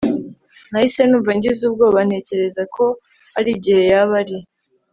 nahise 0.71 1.01
numva 1.05 1.31
ngize 1.37 1.63
ubwoba 1.69 1.99
ntekereza 2.07 2.63
ko 2.75 2.85
harigihe 3.33 3.81
yaba 3.91 4.13
ari 4.23 4.37